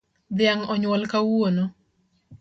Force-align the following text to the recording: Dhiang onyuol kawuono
Dhiang 0.37 0.63
onyuol 0.73 1.03
kawuono 1.11 1.63